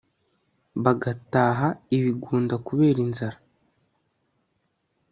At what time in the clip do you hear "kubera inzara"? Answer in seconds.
2.67-3.37